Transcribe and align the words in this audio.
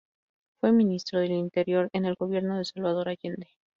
Fue 0.59 0.71
ministro 0.71 1.19
del 1.19 1.29
Interior 1.33 1.87
en 1.93 2.05
el 2.05 2.15
gobierno 2.15 2.57
de 2.57 2.65
Salvador 2.65 3.07
Allende. 3.07 3.51